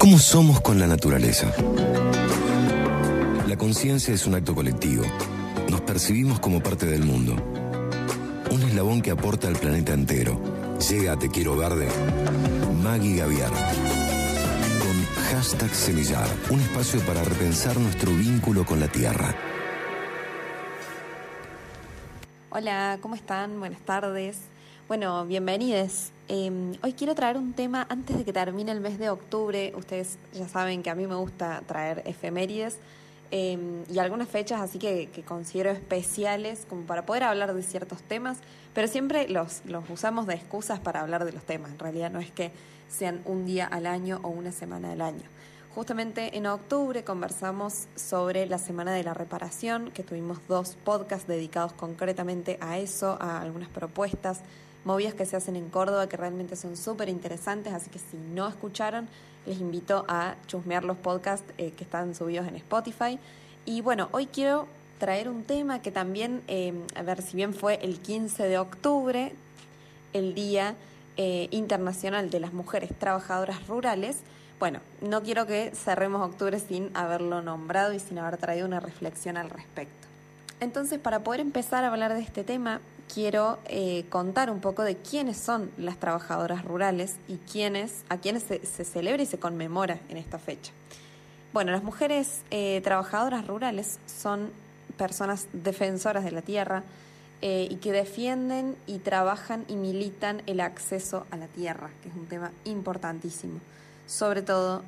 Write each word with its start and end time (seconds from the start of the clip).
¿Cómo 0.00 0.18
somos 0.18 0.62
con 0.62 0.78
la 0.78 0.86
naturaleza? 0.86 1.52
La 3.46 3.58
conciencia 3.58 4.14
es 4.14 4.26
un 4.26 4.34
acto 4.34 4.54
colectivo. 4.54 5.04
Nos 5.68 5.82
percibimos 5.82 6.40
como 6.40 6.62
parte 6.62 6.86
del 6.86 7.04
mundo. 7.04 7.36
Un 8.50 8.62
eslabón 8.62 9.02
que 9.02 9.10
aporta 9.10 9.46
al 9.46 9.58
planeta 9.58 9.92
entero. 9.92 10.40
Llega 10.88 11.18
Te 11.18 11.28
Quiero 11.28 11.54
Verde. 11.54 11.86
Maggie 12.82 13.18
Gaviar. 13.18 13.50
Con 13.50 15.04
hashtag 15.24 15.74
Semillar. 15.74 16.28
Un 16.48 16.60
espacio 16.60 16.98
para 17.02 17.22
repensar 17.22 17.76
nuestro 17.76 18.10
vínculo 18.14 18.64
con 18.64 18.80
la 18.80 18.88
tierra. 18.88 19.36
Hola, 22.48 22.96
¿cómo 23.02 23.16
están? 23.16 23.60
Buenas 23.60 23.82
tardes. 23.82 24.38
Bueno, 24.90 25.24
bienvenidos. 25.24 26.10
Em, 26.26 26.72
hoy 26.82 26.94
quiero 26.94 27.14
traer 27.14 27.36
un 27.36 27.52
tema 27.52 27.86
antes 27.88 28.18
de 28.18 28.24
que 28.24 28.32
termine 28.32 28.72
el 28.72 28.80
mes 28.80 28.98
de 28.98 29.08
octubre. 29.08 29.72
Ustedes 29.76 30.18
ya 30.32 30.48
saben 30.48 30.82
que 30.82 30.90
a 30.90 30.96
mí 30.96 31.06
me 31.06 31.14
gusta 31.14 31.62
traer 31.64 32.02
efemérides 32.06 32.76
em, 33.30 33.84
y 33.88 34.00
algunas 34.00 34.28
fechas 34.28 34.60
así 34.60 34.80
que, 34.80 35.08
considero 35.24 35.70
especiales 35.70 36.66
como 36.68 36.86
para 36.86 37.06
poder 37.06 37.22
hablar 37.22 37.54
de 37.54 37.62
ciertos 37.62 38.02
temas, 38.02 38.38
pero 38.74 38.88
siempre 38.88 39.28
los, 39.28 39.62
los 39.64 39.88
usamos 39.90 40.26
de 40.26 40.34
excusas 40.34 40.80
para 40.80 41.02
hablar 41.02 41.24
de 41.24 41.30
los 41.30 41.44
temas. 41.44 41.70
En 41.70 41.78
realidad 41.78 42.10
no 42.10 42.18
es 42.18 42.32
que 42.32 42.50
sean 42.88 43.22
un 43.26 43.46
día 43.46 43.66
al 43.66 43.86
año 43.86 44.18
o 44.24 44.28
una 44.28 44.50
semana 44.50 44.90
al 44.90 45.02
año. 45.02 45.22
Justamente 45.72 46.36
en 46.36 46.46
octubre 46.48 47.04
conversamos 47.04 47.86
sobre 47.94 48.44
la 48.46 48.58
Semana 48.58 48.92
de 48.92 49.04
la 49.04 49.14
Reparación, 49.14 49.92
que 49.92 50.02
tuvimos 50.02 50.40
dos 50.48 50.76
podcasts 50.82 51.28
dedicados 51.28 51.72
concretamente 51.74 52.58
a 52.60 52.78
eso, 52.78 53.16
a 53.20 53.40
algunas 53.40 53.68
propuestas 53.68 54.40
movidas 54.84 55.14
que 55.14 55.26
se 55.26 55.36
hacen 55.36 55.56
en 55.56 55.68
Córdoba 55.68 56.08
que 56.08 56.16
realmente 56.16 56.56
son 56.56 56.76
súper 56.76 57.08
interesantes, 57.08 57.72
así 57.72 57.90
que 57.90 57.98
si 57.98 58.16
no 58.34 58.48
escucharon, 58.48 59.08
les 59.46 59.60
invito 59.60 60.04
a 60.08 60.36
chusmear 60.46 60.84
los 60.84 60.96
podcasts 60.96 61.50
eh, 61.58 61.72
que 61.76 61.84
están 61.84 62.14
subidos 62.14 62.46
en 62.46 62.56
Spotify. 62.56 63.18
Y 63.66 63.80
bueno, 63.80 64.08
hoy 64.12 64.26
quiero 64.26 64.66
traer 64.98 65.28
un 65.28 65.44
tema 65.44 65.80
que 65.80 65.90
también, 65.90 66.42
eh, 66.48 66.74
a 66.94 67.02
ver, 67.02 67.22
si 67.22 67.36
bien 67.36 67.54
fue 67.54 67.78
el 67.82 68.00
15 68.00 68.44
de 68.44 68.58
octubre, 68.58 69.32
el 70.12 70.34
Día 70.34 70.74
eh, 71.16 71.48
Internacional 71.50 72.30
de 72.30 72.40
las 72.40 72.52
Mujeres 72.52 72.90
Trabajadoras 72.98 73.66
Rurales, 73.66 74.18
bueno, 74.58 74.80
no 75.00 75.22
quiero 75.22 75.46
que 75.46 75.72
cerremos 75.74 76.20
octubre 76.20 76.60
sin 76.60 76.94
haberlo 76.94 77.40
nombrado 77.40 77.94
y 77.94 77.98
sin 77.98 78.18
haber 78.18 78.36
traído 78.36 78.66
una 78.66 78.78
reflexión 78.78 79.38
al 79.38 79.48
respecto. 79.48 80.06
Entonces, 80.60 80.98
para 80.98 81.20
poder 81.20 81.40
empezar 81.40 81.82
a 81.82 81.88
hablar 81.88 82.12
de 82.12 82.20
este 82.20 82.44
tema, 82.44 82.82
quiero 83.12 83.58
eh, 83.66 84.04
contar 84.08 84.50
un 84.50 84.60
poco 84.60 84.82
de 84.82 84.96
quiénes 84.96 85.36
son 85.36 85.70
las 85.76 85.98
trabajadoras 85.98 86.64
rurales 86.64 87.16
y 87.28 87.36
quiénes, 87.36 88.04
a 88.08 88.18
quiénes 88.18 88.44
se, 88.44 88.84
celebra 88.84 89.22
y 89.22 89.26
se 89.26 89.38
conmemora 89.38 89.98
en 90.08 90.16
esta 90.16 90.38
fecha. 90.38 90.72
Bueno, 91.52 91.72
las 91.72 91.82
mujeres 91.82 92.42
eh, 92.50 92.80
trabajadoras 92.84 93.46
rurales 93.46 93.98
son 94.06 94.50
personas 94.96 95.48
defensoras 95.52 96.24
de 96.24 96.30
la 96.30 96.42
tierra 96.42 96.84
eh, 97.42 97.66
y 97.70 97.76
que 97.76 97.90
defienden 97.90 98.76
y 98.86 98.98
trabajan 98.98 99.64
y 99.66 99.74
militan 99.74 100.42
el 100.46 100.60
acceso 100.60 101.26
a 101.30 101.36
la 101.36 101.48
tierra, 101.48 101.90
que 102.02 102.10
es 102.10 102.14
un 102.14 102.26
tema 102.26 102.52
importantísimo, 102.64 103.60
sobre 104.06 104.42
todo 104.42 104.82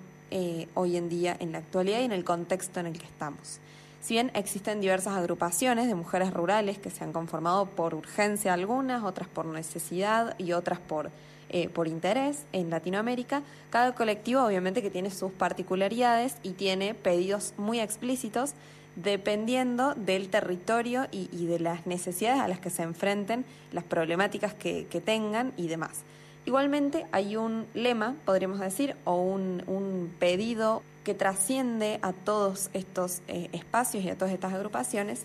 hoy 0.73 0.97
en 0.97 1.11
día 1.11 1.37
en 1.41 1.53
la 1.53 1.59
actualidad 1.59 2.01
y 2.01 2.05
en 2.05 2.13
el 2.13 2.25
contexto 2.25 2.81
en 2.81 2.87
el 2.87 2.99
que 2.99 3.05
estamos. 3.05 3.61
Si 4.03 4.15
bien 4.15 4.33
existen 4.35 4.81
diversas 4.81 5.15
agrupaciones 5.15 5.87
de 5.87 5.95
mujeres 5.95 6.35
rurales 6.35 6.77
que 6.77 6.91
se 6.91 7.05
han 7.05 7.13
conformado 7.13 7.67
por 7.67 7.95
urgencia 7.95 8.53
algunas, 8.53 9.05
otras 9.05 9.29
por 9.29 9.47
necesidad 9.47 10.35
y 10.39 10.55
otras 10.55 10.81
por, 10.81 11.11
eh, 11.51 11.69
por 11.69 11.87
interés 11.87 12.45
en 12.53 12.69
Latinoamérica, 12.69 13.43
cada 13.71 13.95
colectivo 13.95 14.43
obviamente 14.43 14.83
que 14.83 14.91
tiene 14.91 15.13
sus 15.13 15.31
particularidades 15.31 16.35
y 16.43 16.51
tiene 16.51 16.95
pedidos 16.95 17.55
muy 17.57 17.79
explícitos 17.79 18.55
dependiendo 18.97 19.95
del 19.95 20.31
territorio 20.31 21.07
y, 21.13 21.47
de 21.47 21.61
las 21.61 21.87
necesidades 21.87 22.41
a 22.41 22.49
las 22.49 22.59
que 22.59 22.71
se 22.71 22.83
enfrenten, 22.83 23.45
las 23.71 23.85
problemáticas 23.85 24.53
que, 24.53 24.87
que 24.87 25.01
tengan 25.01 25.53
y 25.57 25.69
demás. 25.69 26.03
Igualmente 26.45 27.07
hay 27.13 27.37
un 27.37 27.67
lema, 27.73 28.17
podríamos 28.25 28.59
decir, 28.59 28.97
o 29.05 29.15
un, 29.15 29.63
un 29.69 30.13
pedido 30.19 30.83
que 31.05 31.15
trasciende 31.15 31.99
a 32.03 32.13
todos 32.13 32.71
estos 32.73 33.21
eh, 33.29 33.49
espacios 33.53 34.05
y 34.05 34.11
a 34.11 34.17
todas 34.17 34.33
estas 34.33 34.53
agrupaciones, 34.53 35.25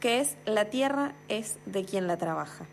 que 0.00 0.20
es 0.20 0.36
la 0.46 0.66
tierra 0.66 1.12
es 1.28 1.56
de 1.66 1.84
quien 1.84 2.06
la 2.06 2.16
trabaja. 2.16 2.66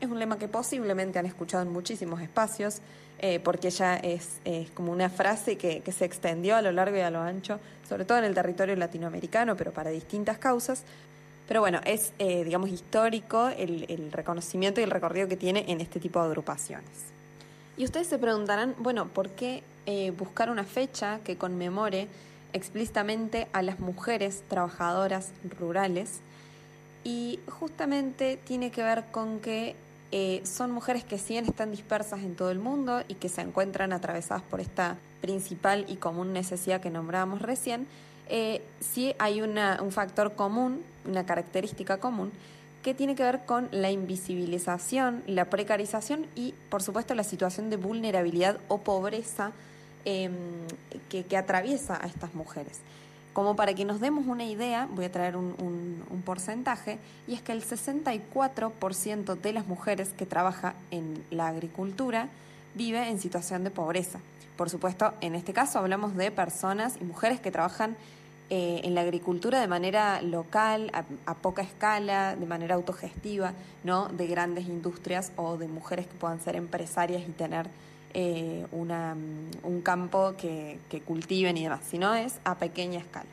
Es 0.00 0.10
un 0.10 0.18
lema 0.18 0.38
que 0.38 0.48
posiblemente 0.48 1.18
han 1.18 1.26
escuchado 1.26 1.62
en 1.62 1.72
muchísimos 1.72 2.20
espacios, 2.20 2.80
eh, 3.20 3.38
porque 3.38 3.70
ya 3.70 3.96
es, 3.96 4.40
como 4.74 4.90
una 4.90 5.08
frase 5.08 5.56
que, 5.56 5.80
se 5.92 6.04
extendió 6.04 6.56
a 6.56 6.62
lo 6.62 6.72
largo 6.72 6.96
y 6.96 7.00
a 7.00 7.10
lo 7.10 7.20
ancho, 7.20 7.60
sobre 7.88 8.04
todo 8.04 8.18
en 8.18 8.24
el 8.24 8.34
territorio 8.34 8.74
latinoamericano, 8.74 9.56
pero 9.56 9.70
para 9.70 9.90
distintas 9.90 10.38
causas. 10.38 10.82
Pero 11.46 11.60
bueno, 11.60 11.80
es, 11.84 12.12
eh, 12.18 12.42
digamos, 12.42 12.70
histórico 12.70 13.48
el, 13.48 13.86
el 13.88 14.10
reconocimiento 14.10 14.80
y 14.80 14.84
el 14.84 14.90
recorrido 14.90 15.28
que 15.28 15.36
tiene 15.36 15.64
en 15.68 15.80
este 15.80 16.00
tipo 16.00 16.18
de 16.20 16.26
agrupaciones. 16.26 17.12
Y 17.76 17.84
ustedes 17.84 18.08
se 18.08 18.18
preguntarán, 18.18 18.74
bueno, 18.78 19.06
¿por 19.06 19.30
qué 19.30 19.62
eh, 19.86 20.10
buscar 20.10 20.50
una 20.50 20.64
fecha 20.64 21.20
que 21.24 21.36
conmemore 21.36 22.08
explícitamente 22.52 23.48
a 23.52 23.62
las 23.62 23.80
mujeres 23.80 24.42
trabajadoras 24.48 25.32
rurales? 25.58 26.20
Y 27.04 27.40
justamente 27.48 28.38
tiene 28.44 28.70
que 28.70 28.82
ver 28.82 29.04
con 29.10 29.40
que 29.40 29.74
eh, 30.12 30.42
son 30.44 30.70
mujeres 30.70 31.04
que 31.04 31.18
sí 31.18 31.36
están 31.36 31.70
dispersas 31.70 32.20
en 32.20 32.36
todo 32.36 32.50
el 32.50 32.58
mundo 32.58 33.02
y 33.08 33.14
que 33.14 33.28
se 33.28 33.40
encuentran 33.40 33.92
atravesadas 33.92 34.42
por 34.42 34.60
esta 34.60 34.98
principal 35.22 35.86
y 35.88 35.96
común 35.96 36.34
necesidad 36.34 36.82
que 36.82 36.90
nombrábamos 36.90 37.40
recién, 37.40 37.86
eh, 38.28 38.62
sí 38.80 39.14
hay 39.18 39.40
una, 39.40 39.80
un 39.82 39.90
factor 39.90 40.34
común, 40.34 40.82
una 41.06 41.24
característica 41.24 41.98
común, 41.98 42.30
que 42.82 42.94
tiene 42.94 43.14
que 43.14 43.22
ver 43.22 43.44
con 43.46 43.68
la 43.70 43.90
invisibilización, 43.90 45.22
la 45.26 45.46
precarización 45.46 46.26
y, 46.34 46.54
por 46.68 46.82
supuesto, 46.82 47.14
la 47.14 47.24
situación 47.24 47.70
de 47.70 47.76
vulnerabilidad 47.76 48.58
o 48.68 48.78
pobreza 48.78 49.52
em, 50.04 50.32
que, 51.08 51.36
atraviesa 51.36 51.98
a 52.02 52.06
estas 52.06 52.34
mujeres. 52.34 52.80
Como 53.32 53.56
para 53.56 53.74
que 53.74 53.84
nos 53.84 54.00
demos 54.00 54.26
una 54.26 54.44
idea, 54.44 54.88
voy 54.90 55.06
a 55.06 55.12
traer 55.12 55.36
un, 55.36 56.22
porcentaje, 56.24 56.98
y 57.26 57.34
es 57.34 57.42
que 57.42 57.52
el 57.52 57.64
64% 57.64 59.34
de 59.34 59.52
las 59.52 59.66
mujeres 59.66 60.10
que 60.10 60.24
trabajan 60.24 60.74
en 60.90 61.24
la 61.30 61.48
agricultura 61.48 62.28
vive 62.74 63.08
en 63.08 63.18
situación 63.18 63.64
de 63.64 63.70
pobreza. 63.70 64.20
Por 64.56 64.70
supuesto, 64.70 65.14
en 65.20 65.34
este 65.34 65.52
caso 65.52 65.78
hablamos 65.78 66.14
de 66.14 66.30
personas 66.30 66.96
y 67.00 67.04
mujeres 67.04 67.40
que 67.40 67.50
trabajan 67.50 67.96
eh, 68.54 68.82
en 68.84 68.94
la 68.94 69.00
agricultura 69.00 69.62
de 69.62 69.66
manera 69.66 70.20
local, 70.20 70.90
a, 71.24 71.34
poca 71.34 71.62
escala, 71.62 72.36
de 72.36 72.44
manera 72.44 72.74
autogestiva, 72.74 73.54
no 73.82 74.08
de 74.08 74.26
grandes 74.26 74.66
industrias 74.66 75.32
o 75.36 75.56
de 75.56 75.68
mujeres 75.68 76.06
que 76.06 76.12
puedan 76.12 76.38
ser 76.38 76.56
empresarias 76.56 77.22
y 77.26 77.32
tener 77.32 77.68
eh, 78.14 78.66
una, 78.72 79.16
un 79.62 79.80
campo 79.82 80.34
que, 80.36 80.78
cultiven 81.06 81.56
y 81.56 81.64
demás, 81.64 81.80
sino 81.88 82.14
es 82.14 82.34
a 82.44 82.56
pequeña 82.56 82.98
escala. 82.98 83.26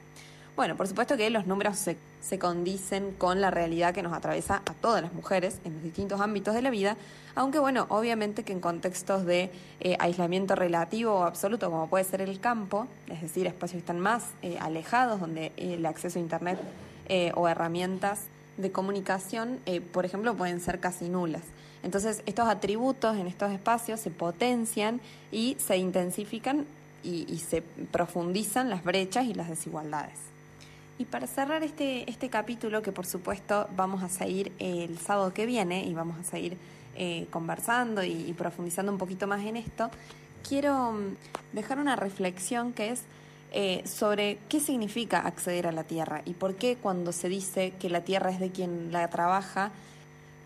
Bueno, 0.55 0.75
por 0.75 0.87
supuesto 0.87 1.15
que 1.15 1.29
los 1.29 1.47
números 1.47 1.77
se, 1.77 1.97
se, 2.21 2.37
condicen 2.37 3.13
con 3.17 3.39
la 3.39 3.49
realidad 3.49 3.93
que 3.93 4.03
nos 4.03 4.11
atraviesa 4.11 4.61
a 4.65 4.73
todas 4.73 5.01
las 5.01 5.13
mujeres 5.13 5.59
en 5.63 5.73
los 5.73 5.83
distintos 5.83 6.19
ámbitos 6.19 6.53
de 6.53 6.61
la 6.61 6.69
vida, 6.69 6.97
aunque 7.35 7.59
bueno, 7.59 7.85
obviamente 7.87 8.43
que 8.43 8.51
en 8.51 8.59
contextos 8.59 9.25
de 9.25 9.49
eh, 9.79 9.95
aislamiento 9.99 10.55
relativo 10.55 11.13
o 11.13 11.23
absoluto, 11.23 11.71
como 11.71 11.87
puede 11.87 12.03
ser 12.03 12.19
el 12.19 12.41
campo, 12.41 12.87
es 13.07 13.21
decir, 13.21 13.47
espacios 13.47 13.75
que 13.75 13.79
están 13.79 14.01
más 14.01 14.25
eh, 14.41 14.57
alejados, 14.59 15.21
donde 15.21 15.53
el 15.55 15.85
acceso 15.85 16.19
a 16.19 16.21
Internet 16.21 16.59
eh, 17.07 17.31
o 17.35 17.47
herramientas 17.47 18.23
de 18.57 18.73
comunicación, 18.73 19.59
por 19.93 20.03
ejemplo, 20.03 20.35
pueden 20.35 20.59
ser 20.59 20.81
casi 20.81 21.07
nulas. 21.07 21.43
Entonces, 21.83 22.23
estos 22.25 22.47
atributos 22.47 23.17
en 23.17 23.27
estos 23.27 23.51
espacios 23.51 23.99
se 23.99 24.11
potencian 24.11 24.99
y 25.31 25.55
se 25.59 25.77
intensifican 25.77 26.65
y 27.01 27.37
se 27.37 27.61
profundizan 27.61 28.69
las 28.69 28.83
brechas 28.83 29.25
y 29.25 29.33
las 29.33 29.47
desigualdades. 29.47 30.29
Y 30.99 31.05
para 31.05 31.27
cerrar 31.27 31.63
este, 31.63 32.09
este 32.11 32.29
capítulo, 32.29 32.81
que 32.81 32.91
por 32.91 33.05
supuesto 33.05 33.69
vamos 33.77 34.03
a 34.03 34.09
seguir 34.09 34.51
el 34.59 34.99
sábado 34.99 35.33
que 35.33 35.45
viene 35.45 35.85
y 35.85 35.93
vamos 35.93 36.19
a 36.19 36.25
seguir 36.25 36.57
eh, 36.97 37.25
conversando 37.31 38.03
y, 38.03 38.35
profundizando 38.37 38.91
un 38.91 38.97
poquito 38.97 39.25
más 39.25 39.45
en 39.45 39.55
esto, 39.55 39.89
quiero 40.47 40.91
mm, 40.91 41.15
dejar 41.53 41.79
una 41.79 41.95
reflexión 41.95 42.73
que 42.73 42.89
es 42.89 43.03
eh, 43.53 43.81
sobre 43.87 44.39
qué 44.49 44.59
significa 44.59 45.19
acceder 45.19 45.67
a 45.67 45.71
la 45.71 45.85
tierra 45.85 46.21
y 46.25 46.33
por 46.33 46.55
qué 46.55 46.75
cuando 46.75 47.13
se 47.13 47.29
dice 47.29 47.71
que 47.79 47.89
la 47.89 48.01
tierra 48.01 48.31
es 48.31 48.41
de 48.41 48.51
quien 48.51 48.91
la 48.91 49.07
trabaja, 49.07 49.71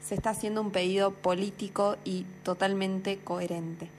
se 0.05 0.15
está 0.15 0.31
haciendo 0.31 0.61
un 0.61 0.71
pedido 0.71 1.11
político 1.11 1.97
y 2.03 2.25
totalmente 2.43 3.19
coherente. 3.19 3.89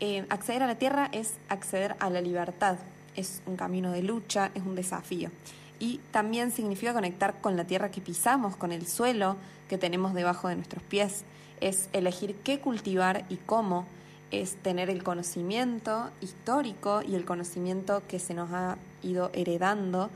Eh, 0.00 0.26
acceder 0.28 0.62
a 0.62 0.66
la 0.66 0.76
tierra 0.76 1.08
es 1.12 1.34
acceder 1.48 1.96
a 2.00 2.10
la 2.10 2.20
libertad, 2.20 2.78
es 3.16 3.42
un 3.46 3.56
camino 3.56 3.92
de 3.92 4.02
lucha, 4.02 4.50
es 4.54 4.62
un 4.62 4.74
desafío 4.74 5.30
y 5.78 6.00
también 6.10 6.50
significa 6.50 6.92
conectar 6.92 7.40
con 7.40 7.56
la 7.56 7.64
tierra 7.64 7.90
que 7.90 8.00
pisamos, 8.00 8.56
con 8.56 8.72
el 8.72 8.86
suelo 8.86 9.36
que 9.68 9.78
tenemos 9.78 10.14
debajo 10.14 10.48
de 10.48 10.56
nuestros 10.56 10.82
pies. 10.82 11.24
Es 11.60 11.88
elegir 11.92 12.36
qué 12.36 12.60
cultivar 12.60 13.24
y 13.28 13.36
cómo, 13.36 13.86
es 14.30 14.56
tener 14.56 14.90
el 14.90 15.02
conocimiento 15.02 16.10
histórico 16.20 17.02
y 17.02 17.14
el 17.14 17.24
conocimiento 17.24 18.02
que 18.08 18.18
se 18.18 18.34
nos 18.34 18.50
ha 18.52 18.78
ido 19.02 19.30
heredando 19.32 20.10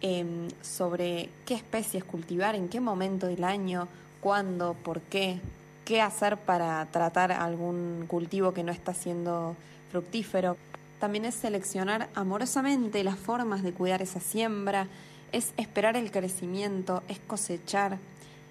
em, 0.00 0.48
sobre 0.62 1.28
qué 1.46 1.54
especies 1.54 2.02
cultivar, 2.02 2.54
en 2.54 2.68
qué 2.68 2.80
momento 2.80 3.26
del 3.26 3.44
año, 3.44 3.88
cuándo, 4.20 4.74
por 4.82 5.00
qué, 5.00 5.40
qué 5.84 6.00
hacer 6.00 6.36
para 6.36 6.86
tratar 6.86 7.32
algún 7.32 8.04
cultivo 8.06 8.52
que 8.52 8.62
no 8.62 8.72
está 8.72 8.94
siendo 8.94 9.56
fructífero. 9.90 10.56
También 10.98 11.24
es 11.24 11.34
seleccionar 11.34 12.08
amorosamente 12.14 13.02
las 13.02 13.18
formas 13.18 13.62
de 13.62 13.72
cuidar 13.72 14.02
esa 14.02 14.20
siembra, 14.20 14.86
es 15.32 15.52
esperar 15.56 15.96
el 15.96 16.10
crecimiento, 16.10 17.02
es 17.08 17.18
cosechar, 17.18 17.98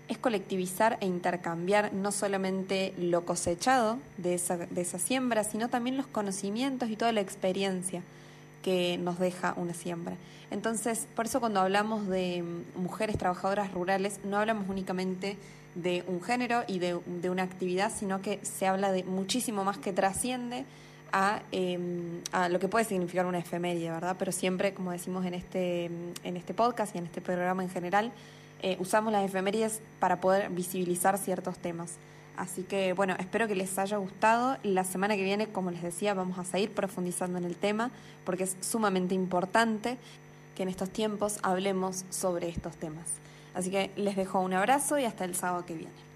es 0.07 0.17
colectivizar 0.17 0.97
e 1.01 1.05
intercambiar 1.05 1.93
no 1.93 2.11
solamente 2.11 2.93
lo 2.97 3.25
cosechado 3.25 3.99
de 4.17 4.33
esa, 4.33 4.57
de 4.57 4.81
esa 4.81 4.97
siembra, 4.97 5.43
sino 5.43 5.69
también 5.69 5.97
los 5.97 6.07
conocimientos 6.07 6.89
y 6.89 6.95
toda 6.95 7.11
la 7.11 7.21
experiencia 7.21 8.01
que 8.61 8.97
nos 8.97 9.19
deja 9.19 9.53
una 9.57 9.73
siembra. 9.73 10.15
Entonces, 10.51 11.07
por 11.15 11.25
eso 11.25 11.39
cuando 11.39 11.59
hablamos 11.59 12.07
de 12.07 12.43
mm, 12.43 12.81
mujeres 12.81 13.17
trabajadoras 13.17 13.71
rurales, 13.71 14.19
no 14.23 14.37
hablamos 14.37 14.69
únicamente 14.69 15.37
de 15.75 16.03
un 16.07 16.21
género 16.21 16.63
y 16.67 16.79
de, 16.79 16.99
de 17.05 17.29
una 17.29 17.43
actividad, 17.43 17.91
sino 17.95 18.21
que 18.21 18.39
se 18.43 18.67
habla 18.67 18.91
de 18.91 19.03
muchísimo 19.03 19.63
más 19.63 19.77
que 19.77 19.93
trasciende 19.93 20.65
a, 21.11 21.41
em, 21.51 22.21
a, 22.31 22.49
lo 22.49 22.59
que 22.59 22.67
puede 22.67 22.85
significar 22.85 23.25
una 23.25 23.39
efeméride, 23.39 23.89
¿verdad? 23.89 24.15
Pero 24.17 24.31
siempre, 24.31 24.73
como 24.73 24.91
decimos 24.91 25.25
en 25.25 25.33
este, 25.33 25.85
en 25.85 26.37
este 26.37 26.53
podcast 26.53 26.95
y 26.95 26.99
en 26.99 27.05
este 27.05 27.21
programa 27.21 27.63
en 27.63 27.69
general, 27.69 28.11
eh, 28.61 28.77
usamos 28.79 29.11
las 29.11 29.25
efemérides 29.25 29.81
para 29.99 30.19
poder 30.19 30.49
visibilizar 30.49 31.17
ciertos 31.17 31.57
temas. 31.59 31.97
Así 32.39 32.63
que 32.63 32.93
bueno, 32.93 33.15
espero 33.19 33.49
que 33.49 33.55
les 33.55 33.77
haya 33.77 33.97
gustado. 33.97 34.57
La 34.63 34.85
semana 34.85 35.17
que 35.17 35.23
viene, 35.23 35.47
como 35.47 35.71
les 35.71 35.83
decía, 35.83 36.13
vamos 36.13 36.39
a 36.39 36.45
seguir 36.45 36.71
profundizando 36.71 37.37
en 37.37 37.43
el 37.43 37.57
tema 37.57 37.91
porque 38.23 38.45
es 38.45 38.55
sumamente 38.61 39.13
importante 39.13 39.97
que 40.55 40.63
en 40.63 40.69
estos 40.69 40.89
tiempos 40.89 41.39
hablemos 41.43 42.05
sobre 42.09 42.47
estos 42.47 42.77
temas. 42.77 43.05
Así 43.53 43.69
que 43.69 43.91
les 43.97 44.15
dejo 44.15 44.39
un 44.39 44.53
abrazo 44.53 44.97
y 44.97 45.03
hasta 45.03 45.25
el 45.25 45.35
sábado 45.35 45.65
que 45.65 45.73
viene. 45.73 46.08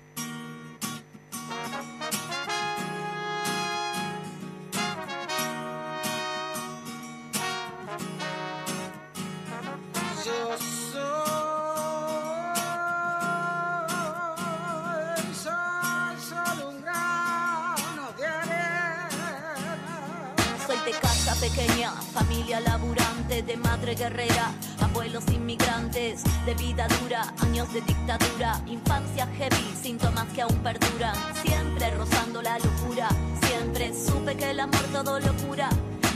Pequeña, 21.39 21.91
familia 22.13 22.59
laburante 22.59 23.41
de 23.41 23.57
madre 23.57 23.95
guerrera, 23.95 24.51
abuelos 24.81 25.23
inmigrantes 25.31 26.23
de 26.45 26.53
vida 26.55 26.87
dura, 27.01 27.33
años 27.39 27.71
de 27.73 27.81
dictadura, 27.81 28.61
infancia 28.67 29.27
heavy, 29.37 29.73
síntomas 29.81 30.25
que 30.33 30.41
aún 30.41 30.57
perduran, 30.59 31.15
siempre 31.41 31.91
rozando 31.91 32.41
la 32.41 32.57
locura, 32.59 33.09
siempre 33.47 33.93
supe 33.93 34.35
que 34.35 34.51
el 34.51 34.59
amor 34.59 34.83
todo 34.91 35.19
lo 35.19 35.33
cura. 35.47 35.69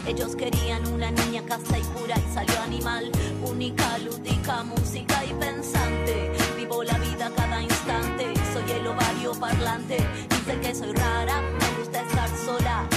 Ellos 0.06 0.36
querían 0.36 0.86
una 0.88 1.12
niña 1.12 1.44
casta 1.46 1.78
y 1.78 1.84
pura 1.84 2.16
y 2.18 2.34
salió 2.34 2.62
animal, 2.62 3.12
única, 3.44 3.98
lúdica, 3.98 4.64
música 4.64 5.26
y 5.26 5.34
pensante. 5.34 6.32
Vivo 6.56 6.84
la 6.84 6.98
vida 7.00 7.32
cada 7.36 7.62
instante, 7.62 8.34
soy 8.54 8.72
el 8.72 8.88
ovario 8.88 9.34
parlante. 9.34 9.98
Dicen 10.30 10.62
que 10.62 10.74
soy 10.74 10.94
rara, 10.94 11.42
me 11.42 11.80
gusta 11.80 12.02
estar 12.02 12.30
sola 12.46 12.97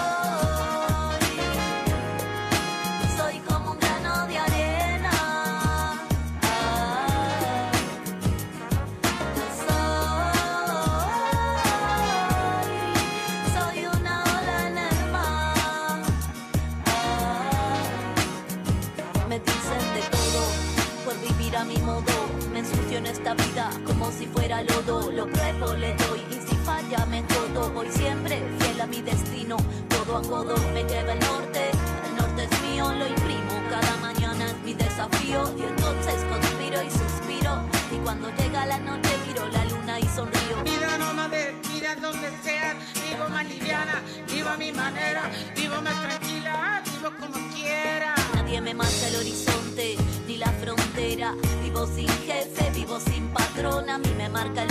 Codo 30.23 30.55
me 30.73 30.83
lleva 30.83 31.13
el 31.13 31.19
norte. 31.19 31.71
El 32.07 32.15
norte 32.15 32.47
es 32.49 32.61
mío, 32.61 32.91
lo 32.91 33.07
imprimo. 33.07 33.51
Cada 33.69 33.97
mañana 33.97 34.45
es 34.47 34.57
mi 34.63 34.73
desafío 34.73 35.43
y 35.57 35.63
entonces 35.63 36.15
conspiro 36.29 36.81
y 36.81 36.89
suspiro. 36.89 37.63
Y 37.91 37.97
cuando 38.03 38.29
llega 38.35 38.65
la 38.65 38.77
noche 38.79 39.09
miro 39.27 39.47
la 39.49 39.65
luna 39.65 39.99
y 39.99 40.05
sonrío. 40.05 40.63
Vida 40.63 40.97
nómade, 40.97 41.55
mira 41.73 41.95
donde 41.95 42.29
sea, 42.43 42.75
vivo 43.09 43.29
más 43.29 43.45
liviana, 43.45 44.01
vivo 44.31 44.49
a 44.49 44.57
mi 44.57 44.71
manera, 44.71 45.29
vivo 45.55 45.81
más 45.81 46.01
tranquila, 46.01 46.81
vivo 46.85 47.09
como 47.19 47.53
quiera. 47.53 48.15
Nadie 48.35 48.61
me 48.61 48.73
marca 48.73 49.07
el 49.07 49.15
horizonte 49.15 49.97
ni 50.27 50.37
la 50.37 50.51
frontera. 50.53 51.35
Vivo 51.63 51.87
sin 51.87 52.07
jefe, 52.07 52.71
vivo 52.73 52.99
sin 52.99 53.27
patrón. 53.29 53.89
A 53.89 53.97
mí 53.97 54.09
me 54.17 54.29
marca 54.29 54.63
el 54.63 54.70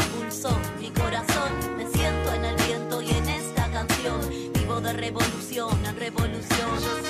révolution, 6.16 6.66
je 6.76 7.04
sais. 7.04 7.09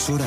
impulsora 0.00 0.18